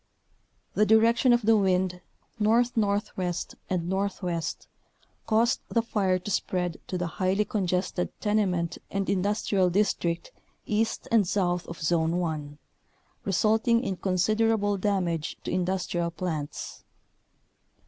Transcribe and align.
The 0.73 0.83
direction 0.87 1.31
of 1.31 1.43
the 1.43 1.55
wind, 1.55 2.01
north 2.39 2.75
northwest 2.75 3.53
and 3.69 3.87
northwest, 3.87 4.67
caused 5.27 5.59
the 5.69 5.83
fire 5.83 6.17
to 6.17 6.31
spread 6.31 6.79
to 6.87 6.97
the 6.97 7.05
highly 7.05 7.45
congested 7.45 8.09
tenement 8.19 8.79
and 8.89 9.07
industrial 9.07 9.69
district 9.69 10.31
east 10.65 11.07
and 11.11 11.27
south 11.27 11.67
of 11.67 11.79
Zone 11.79 12.17
1, 12.17 12.57
re 13.25 13.31
sulting 13.31 13.83
in 13.83 13.95
considerable 13.95 14.75
damage 14.75 15.37
to 15.43 15.51
industrial 15.51 16.09
plants. 16.09 16.83